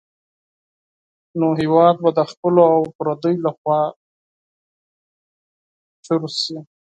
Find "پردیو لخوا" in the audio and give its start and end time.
2.97-3.79